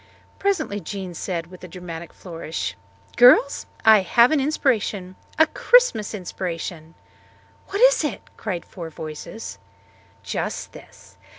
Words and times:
Presently 0.39 0.79
Jean 0.79 1.13
said 1.13 1.45
with 1.45 1.63
a 1.63 1.67
dramatic 1.67 2.11
flourish, 2.11 2.75
"Girls, 3.17 3.67
I 3.85 3.99
have 4.01 4.31
an 4.31 4.39
inspiration 4.39 5.15
a 5.37 5.45
Christmas 5.45 6.15
inspiration!" 6.15 6.95
"What 7.67 7.81
is 7.83 8.03
it?" 8.03 8.23
cried 8.35 8.65
four 8.65 8.89
voices. 8.89 9.59
"Just 10.23 10.71
this. 10.71 11.17